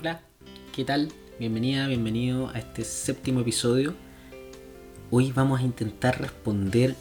[0.00, 0.20] Hola,
[0.74, 1.10] ¿qué tal?
[1.38, 3.94] Bienvenida, bienvenido a este séptimo episodio.
[5.10, 6.94] Hoy vamos a intentar responder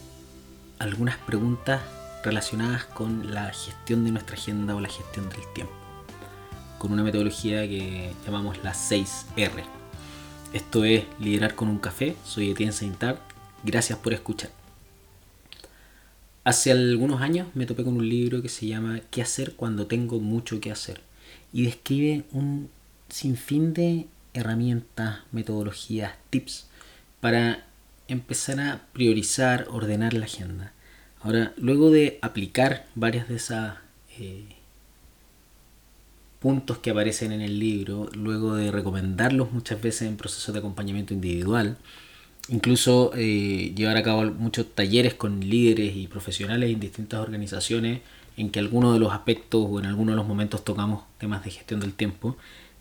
[0.79, 1.81] algunas preguntas
[2.23, 5.73] relacionadas con la gestión de nuestra agenda o la gestión del tiempo,
[6.79, 9.63] con una metodología que llamamos la 6R.
[10.53, 13.17] Esto es Liderar con un café, soy Etienne Saintard,
[13.65, 14.51] gracias por escuchar.
[16.45, 20.21] Hace algunos años me topé con un libro que se llama ¿Qué hacer cuando tengo
[20.21, 21.01] mucho que hacer?
[21.55, 22.69] y describe un
[23.09, 26.67] sinfín de herramientas, metodologías, tips
[27.19, 27.65] para
[28.07, 30.73] empezar a priorizar, ordenar la agenda.
[31.21, 33.73] Ahora, luego de aplicar varias de esos
[34.19, 34.45] eh,
[36.39, 41.13] puntos que aparecen en el libro, luego de recomendarlos muchas veces en procesos de acompañamiento
[41.13, 41.77] individual,
[42.49, 48.01] incluso eh, llevar a cabo muchos talleres con líderes y profesionales en distintas organizaciones
[48.37, 51.51] en que algunos de los aspectos o en algunos de los momentos tocamos temas de
[51.51, 52.37] gestión del tiempo,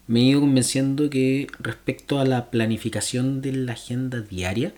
[0.06, 4.74] me he ido convenciendo que respecto a la planificación de la agenda diaria,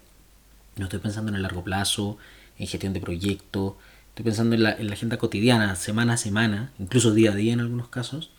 [0.76, 2.18] no estoy pensando en el largo plazo,
[2.58, 3.74] en gestión de proyectos,
[4.10, 7.52] estoy pensando en la, en la agenda cotidiana, semana a semana, incluso día a día
[7.52, 8.30] en algunos casos,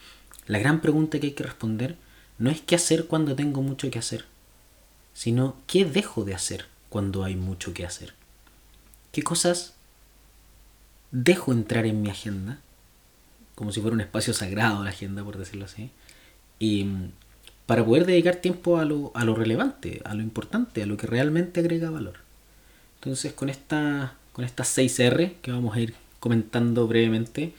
[0.48, 1.98] la gran pregunta que hay que responder
[2.38, 4.26] no es qué hacer cuando tengo mucho que hacer,
[5.14, 8.14] sino qué dejo de hacer cuando hay mucho que hacer.
[9.12, 9.74] ¿Qué cosas
[11.12, 12.60] dejo entrar en mi agenda?
[13.56, 15.90] Como si fuera un espacio sagrado la agenda, por decirlo así.
[16.60, 17.12] Y mm,
[17.66, 21.08] para poder dedicar tiempo a lo, a lo relevante, a lo importante, a lo que
[21.08, 22.16] realmente agrega valor.
[22.96, 27.54] Entonces con esta con estas 6R que vamos a ir comentando brevemente,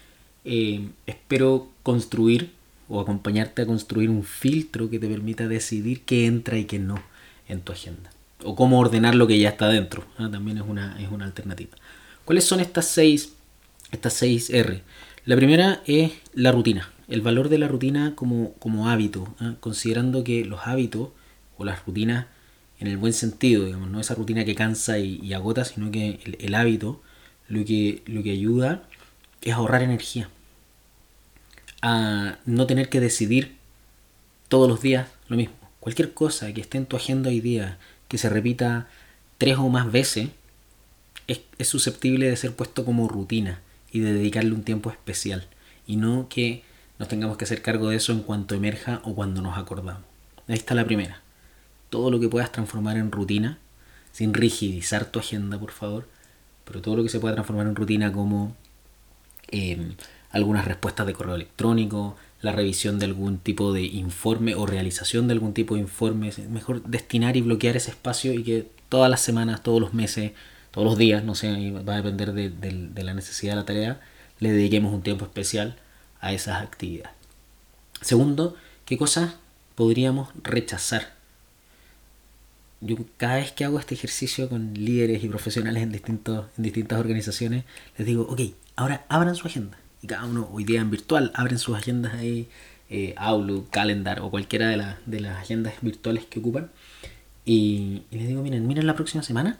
[0.44, 2.52] eh, espero construir
[2.88, 7.02] o acompañarte a construir un filtro que te permita decidir qué entra y qué no
[7.48, 8.10] en tu agenda.
[8.44, 10.04] O cómo ordenar lo que ya está dentro.
[10.16, 11.76] También es una, es una alternativa.
[12.24, 13.32] ¿Cuáles son estas seis,
[13.90, 14.80] estas seis R?
[15.24, 16.92] La primera es la rutina.
[17.08, 19.34] El valor de la rutina como, como hábito.
[19.60, 21.08] Considerando que los hábitos
[21.56, 22.26] o las rutinas
[22.80, 26.36] en el buen sentido, digamos, no esa rutina que cansa y, agota, sino que el,
[26.40, 27.02] el, hábito
[27.48, 28.84] lo que, lo que ayuda
[29.42, 30.28] es ahorrar energía.
[31.82, 33.56] A no tener que decidir
[34.48, 35.54] todos los días lo mismo.
[35.80, 38.88] Cualquier cosa que esté en tu agenda hoy día, que se repita
[39.38, 40.28] tres o más veces,
[41.26, 43.60] es, es susceptible de ser puesto como rutina
[43.92, 45.48] y de dedicarle un tiempo especial.
[45.86, 46.62] Y no que
[46.98, 50.02] nos tengamos que hacer cargo de eso en cuanto emerja o cuando nos acordamos.
[50.48, 51.20] Ahí está la primera.
[51.90, 53.58] Todo lo que puedas transformar en rutina,
[54.12, 56.08] sin rigidizar tu agenda, por favor,
[56.64, 58.56] pero todo lo que se pueda transformar en rutina como
[59.50, 59.92] eh,
[60.30, 65.34] algunas respuestas de correo electrónico, la revisión de algún tipo de informe o realización de
[65.34, 66.28] algún tipo de informe.
[66.28, 70.32] Es mejor destinar y bloquear ese espacio y que todas las semanas, todos los meses,
[70.72, 74.00] todos los días, no sé, va a depender de, de la necesidad de la tarea,
[74.40, 75.76] le dediquemos un tiempo especial
[76.20, 77.12] a esas actividades.
[78.00, 79.36] Segundo, ¿qué cosas
[79.74, 81.14] podríamos rechazar?
[82.80, 87.00] Yo cada vez que hago este ejercicio con líderes y profesionales en, distintos, en distintas
[87.00, 87.64] organizaciones,
[87.96, 88.40] les digo, ok,
[88.76, 92.48] ahora abran su agenda y cada uno hoy día en virtual abren sus agendas ahí,
[92.88, 96.70] eh, Outlook, Calendar o cualquiera de, de, las agendas virtuales que ocupan.
[97.44, 99.58] Y, les digo, miren, miren la próxima semana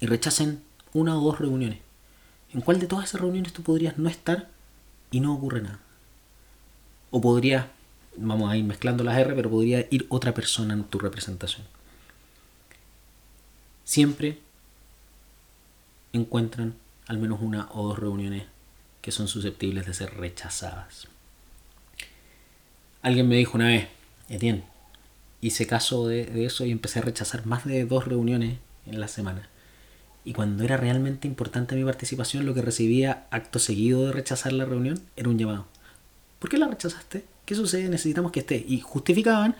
[0.00, 0.62] y rechacen
[0.92, 1.78] una o dos reuniones.
[2.52, 4.48] ¿En cuál de todas esas reuniones tú podrías no estar
[5.10, 5.80] y no ocurre nada?
[7.10, 7.70] O podría,
[8.16, 11.66] vamos a ir mezclando las R, pero podría ir otra persona en tu representación.
[13.84, 14.38] Siempre
[16.12, 16.74] encuentran
[17.06, 18.44] al menos una o dos reuniones
[19.02, 21.08] que son susceptibles de ser rechazadas.
[23.02, 23.88] Alguien me dijo una vez,
[24.28, 24.64] Etienne,
[25.40, 29.48] hice caso de, eso y empecé a rechazar más de dos reuniones en la semana.
[30.24, 34.64] Y cuando era realmente importante mi participación, lo que recibía acto seguido de rechazar la
[34.64, 35.66] reunión era un llamado.
[36.38, 37.24] ¿Por qué la rechazaste?
[37.44, 37.88] ¿Qué sucede?
[37.88, 38.64] Necesitamos que esté.
[38.66, 39.56] Y justificaban,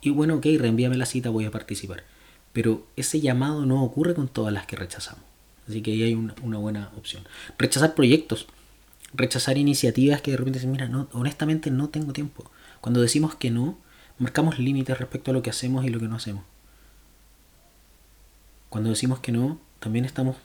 [0.00, 2.04] y bueno, ok, reenvíame la cita, voy a participar.
[2.52, 5.24] Pero ese llamado no ocurre con todas las que rechazamos.
[5.68, 7.22] Así que ahí hay una, una buena opción.
[7.58, 8.46] Rechazar proyectos
[9.14, 12.50] rechazar iniciativas que de repente dicen, mira, no, honestamente no tengo tiempo.
[12.80, 13.78] Cuando decimos que no,
[14.18, 16.44] marcamos límites respecto a lo que hacemos y lo que no hacemos.
[18.68, 20.36] Cuando decimos que no, también estamos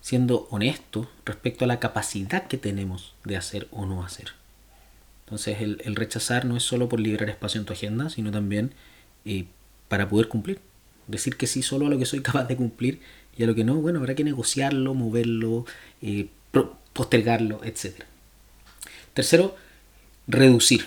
[0.00, 4.32] siendo honestos respecto a la capacidad que tenemos de hacer o no hacer.
[5.24, 8.74] Entonces el, el rechazar no es solo por liberar espacio en tu agenda, sino también
[9.24, 9.46] eh,
[9.88, 10.60] para poder cumplir.
[11.06, 13.00] Decir que sí solo a lo que soy capaz de cumplir
[13.36, 15.66] y a lo que no, bueno, habrá que negociarlo, moverlo,
[16.02, 16.28] eh,
[16.92, 18.04] postergarlo, etc.
[19.12, 19.56] Tercero,
[20.26, 20.86] reducir.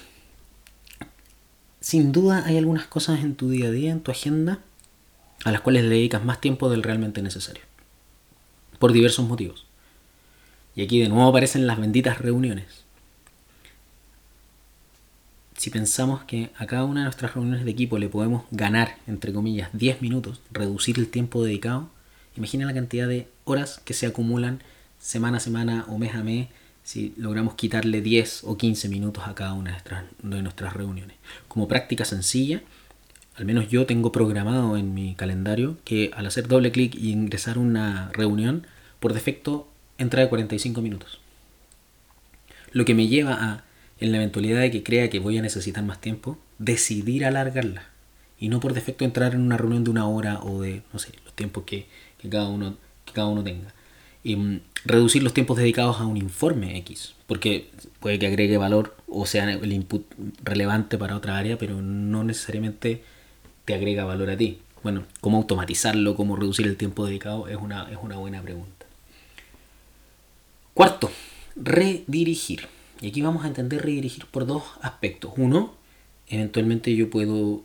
[1.79, 4.59] Sin duda hay algunas cosas en tu día a día, en tu agenda,
[5.43, 7.63] a las cuales le dedicas más tiempo del realmente necesario.
[8.79, 9.65] Por diversos motivos.
[10.75, 12.87] Y aquí de nuevo aparecen las benditas reuniones.
[15.57, 19.33] si pensamos que a cada una de nuestras reuniones de equipo le podemos ganar, entre
[19.33, 21.89] comillas, 10 minutos, reducir el tiempo dedicado,
[22.37, 24.61] imagina la cantidad de horas que se acumulan
[24.99, 26.47] semana a semana o mes a mes
[26.83, 29.83] si logramos quitarle 10 o 15 minutos a cada una
[30.21, 31.17] de nuestras reuniones.
[31.47, 32.61] Como práctica sencilla,
[33.37, 37.59] al menos yo tengo programado en mi calendario que al hacer doble clic y ingresar
[37.59, 38.65] una reunión,
[38.99, 39.69] por defecto
[39.99, 41.19] entra de 45 minutos.
[42.71, 43.63] Lo que me lleva a,
[43.99, 47.83] en la eventualidad de que crea que voy a necesitar más tiempo, decidir alargarla.
[48.39, 51.11] Y no por defecto entrar en una reunión de una hora o de, no sé,
[51.23, 51.85] los tiempos que,
[52.29, 52.75] cada, uno,
[53.05, 53.71] que cada uno tenga.
[54.23, 57.69] Y, mm, reducir los tiempos dedicados a un informe X, porque
[57.99, 60.05] puede que agregue valor o sea el input
[60.43, 63.03] relevante para otra área, pero no necesariamente
[63.67, 64.59] te agrega valor a ti.
[64.81, 68.85] Bueno, cómo automatizarlo, cómo reducir el tiempo dedicado es una, es una buena pregunta.
[70.73, 71.11] Cuarto,
[71.57, 72.69] redirigir.
[73.01, 75.33] Y aquí vamos a entender redirigir por dos aspectos.
[75.35, 75.75] Uno,
[76.27, 77.61] eventualmente yo puedo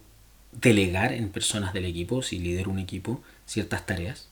[0.51, 4.29] delegar en personas del equipo, si lidero un equipo, ciertas tareas.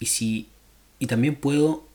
[0.00, 0.48] Y, si,
[0.98, 1.86] y también puedo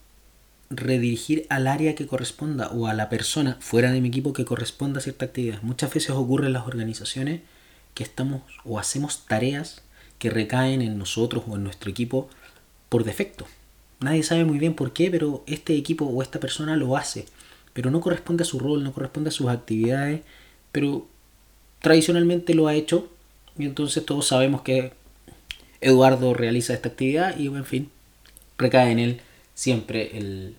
[0.70, 5.00] redirigir al área que corresponda o a la persona fuera de mi equipo que corresponda
[5.00, 5.62] a cierta actividad.
[5.62, 7.42] Muchas veces ocurre en las organizaciones
[7.94, 9.82] que estamos o hacemos tareas
[10.20, 12.30] que recaen en nosotros o en nuestro equipo
[12.90, 13.48] por defecto.
[14.00, 17.26] Nadie sabe muy bien por qué, pero este equipo o esta persona lo hace.
[17.74, 20.22] Pero no corresponde a su rol, no corresponde a sus actividades,
[20.72, 21.08] pero
[21.82, 23.10] tradicionalmente lo ha hecho
[23.58, 24.94] y entonces todos sabemos que
[25.82, 27.90] Eduardo realiza esta actividad y en fin,
[28.58, 29.22] recae en él
[29.60, 30.56] siempre el,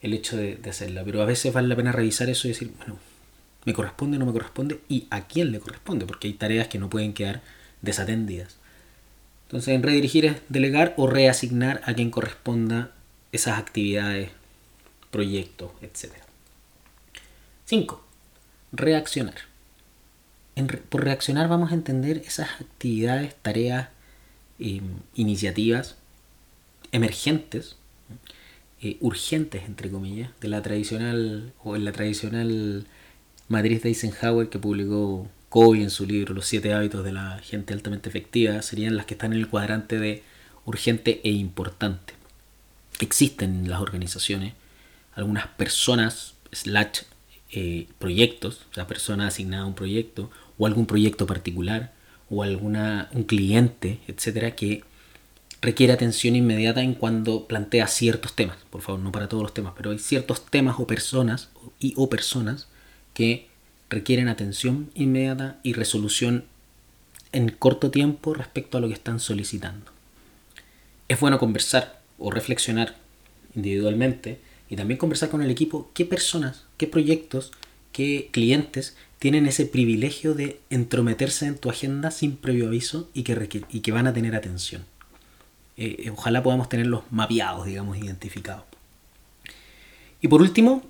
[0.00, 1.04] hecho de, de, hacerla.
[1.04, 2.98] Pero a veces vale la pena revisar eso y decir, bueno,
[3.66, 4.80] ¿me corresponde o no me corresponde?
[4.88, 6.06] ¿Y a quién le corresponde?
[6.06, 7.42] Porque hay tareas que no pueden quedar
[7.82, 8.56] desatendidas.
[9.44, 12.92] Entonces, en redirigir es delegar o reasignar a quien corresponda
[13.30, 14.30] esas actividades,
[15.10, 16.14] proyectos, etc.
[17.66, 18.02] 5.
[18.72, 19.34] Reaccionar.
[20.88, 23.88] por reaccionar vamos a entender esas actividades, tareas,
[24.58, 24.80] eh,
[25.14, 25.96] iniciativas
[26.92, 27.76] emergentes,
[28.82, 32.86] eh, urgentes, entre comillas, de la tradicional o en la tradicional
[33.48, 37.74] matriz de Eisenhower que publicó Covey en su libro Los siete hábitos de la gente
[37.74, 40.22] altamente efectiva serían las que están en el cuadrante de
[40.64, 42.14] urgente e importante.
[43.00, 44.54] Existen en las organizaciones
[45.14, 47.02] algunas personas, slash
[47.52, 51.92] eh, proyectos, o sea, personas asignadas a un proyecto, o algún proyecto particular,
[52.30, 54.84] o alguna, un cliente, etcétera, que
[55.62, 58.56] requiere atención inmediata en cuando plantea ciertos temas.
[58.70, 62.08] Por favor, no para todos los temas, pero hay ciertos temas o personas y o
[62.08, 62.68] personas
[63.14, 63.48] que
[63.88, 66.44] requieren atención inmediata y resolución
[67.32, 69.92] en corto tiempo respecto a lo que están solicitando.
[71.08, 72.96] Es bueno conversar o reflexionar
[73.54, 77.52] individualmente y también conversar con el equipo qué personas, qué proyectos,
[77.92, 83.64] qué clientes tienen ese privilegio de entrometerse en tu agenda sin previo aviso y que,
[83.70, 84.84] y que van a tener atención.
[85.80, 88.64] Eh, eh, ojalá podamos tenerlos mapeados, digamos, identificados.
[90.20, 90.82] Y por último,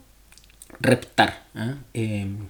[0.81, 1.47] reptar.
[1.55, 1.77] ¿ah?
[1.95, 2.49] Em,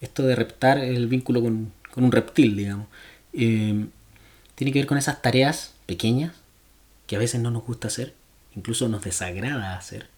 [0.00, 2.88] esto de reptar es el vínculo con, un reptil, digamos.
[3.32, 3.86] Eh,
[4.56, 6.34] tiene que ver con esas tareas pequeñas
[7.06, 8.12] que a veces no nos gusta hacer,
[8.56, 10.08] incluso nos desagrada hacer,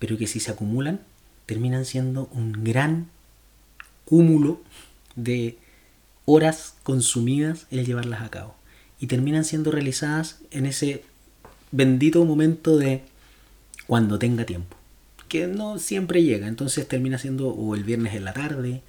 [0.00, 1.00] pero que si se acumulan
[1.46, 3.08] terminan siendo un gran
[4.04, 4.60] cúmulo
[5.14, 5.56] de
[6.24, 8.55] horas consumidas el llevarlas a cabo
[8.98, 11.04] y terminan siendo realizadas en ese
[11.72, 13.02] bendito momento de
[13.86, 14.76] cuando tenga tiempo
[15.28, 18.82] que no siempre llega, entonces termina siendo o el viernes en la tarde,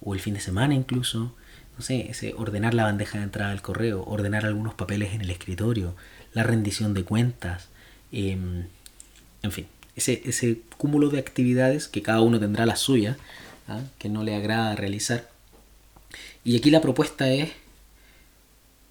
[0.00, 1.34] o el fin de semana incluso,
[1.78, 5.30] no sé, ese ordenar la bandeja de entrada del correo, ordenar algunos papeles en el
[5.30, 5.94] escritorio,
[6.32, 7.68] la rendición de cuentas,
[8.12, 8.66] em,
[9.42, 9.66] en fin,
[9.96, 13.16] ese, ese cúmulo de actividades que cada uno tendrá la suya,
[13.68, 13.82] ¿ah?
[13.98, 15.30] que no le agrada realizar.
[16.44, 17.50] Y aquí la propuesta es,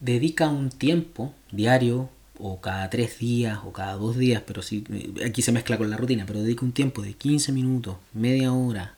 [0.04, 4.84] dedica un tiempo diario o cada tres días o cada dos días, pero si
[5.26, 8.96] aquí se mezcla con la rutina, pero dedica un tiempo de 15 minutos, media hora,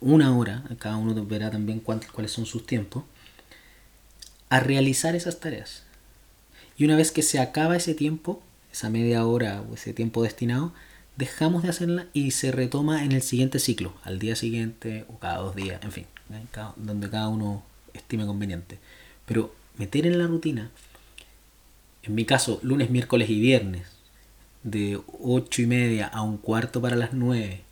[0.00, 3.04] una hora, cada uno verá también cuáles son sus tiempos,
[4.48, 5.84] a realizar esas tareas.
[6.76, 10.72] Y una vez que se acaba ese tiempo, esa media hora o ese tiempo destinado,
[11.16, 15.36] dejamos de hacerla y se retoma en el siguiente ciclo, al día siguiente o cada
[15.36, 16.06] dos días, en fin,
[16.76, 17.62] donde cada uno
[17.94, 18.80] estime conveniente.
[19.24, 20.70] Pero meter en la rutina
[22.02, 23.86] en mi caso, lunes, miércoles y viernes,
[24.64, 27.62] de 8 y media a un cuarto para las 9,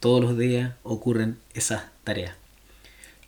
[0.00, 2.34] todos los días ocurren esas tareas.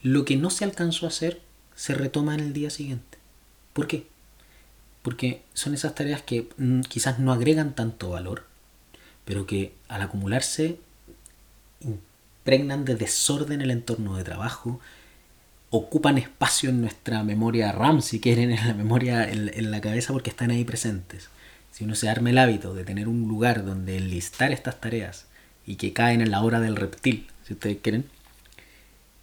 [0.03, 1.41] Lo que no se alcanzó a hacer
[1.77, 3.19] se retoma en el día siguiente.
[3.73, 4.07] ¿Por qué?
[5.03, 8.45] Porque son esas tareas que mm, quizás no agregan tanto valor,
[9.25, 10.81] pero que al acumularse
[11.81, 14.81] impregnan de desorden el entorno de trabajo,
[15.71, 20.31] ocupan espacio en nuestra memoria RAM, si quieren, en la memoria, en, la cabeza, porque
[20.31, 21.29] están ahí presentes.
[21.71, 25.27] Si uno se arma el hábito de tener un lugar donde enlistar estas tareas
[25.65, 28.05] y que caen en la hora del reptil, si ustedes quieren,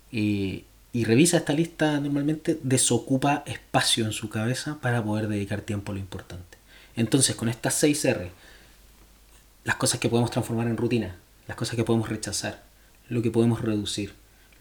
[0.10, 0.63] y,
[0.94, 5.96] y revisa esta lista normalmente, desocupa espacio en su cabeza para poder dedicar tiempo a
[5.96, 6.58] lo importante.
[6.96, 8.32] Entonces, con estas 6 R,
[9.66, 12.63] las cosas que podemos transformar en rutina, las cosas que podemos rechazar,
[13.10, 14.13] lo que podemos reducir,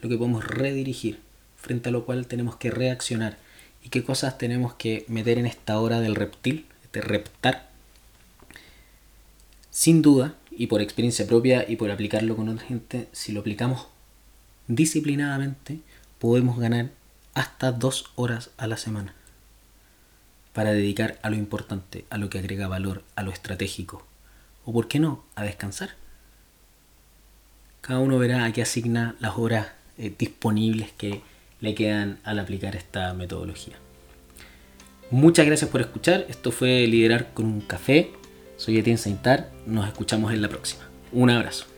[0.02, 1.20] lo que podemos redirigir,
[1.66, 3.38] frente a lo cual tenemos que reaccionar
[3.82, 7.68] y qué cosas tenemos que meter en esta hora del reptil, de reptar.
[9.70, 13.88] Sin duda, y por experiencia propia y por aplicarlo con otra gente, si lo aplicamos
[14.68, 15.80] disciplinadamente,
[16.20, 16.90] podemos ganar
[17.34, 19.12] hasta dos horas a la semana
[20.52, 24.06] para dedicar a lo importante, a lo que agrega valor, a lo estratégico,
[24.64, 25.90] o por qué no, a descansar.
[27.80, 29.66] Cada uno verá a qué asigna las horas
[29.98, 31.22] eh, disponibles que
[31.74, 33.74] quedan al aplicar esta metodología.
[35.10, 36.26] Muchas gracias por escuchar.
[36.28, 38.10] Esto fue Liderar con un café.
[38.56, 39.50] Soy Etienne Saintar.
[39.66, 40.88] Nos escuchamos en la próxima.
[41.12, 41.75] Un abrazo.